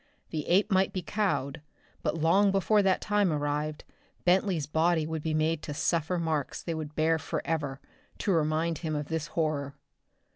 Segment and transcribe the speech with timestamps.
[0.31, 1.61] The ape might be cowed,
[2.01, 3.83] but long before that time arrived,
[4.25, 7.79] Bentley's body would be made to suffer marks they would bear forever
[8.17, 9.75] to remind him of this horror.